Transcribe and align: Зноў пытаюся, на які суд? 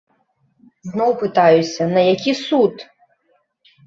Зноў 0.91 1.11
пытаюся, 1.23 1.81
на 1.97 2.01
які 2.13 2.33
суд? 2.47 2.73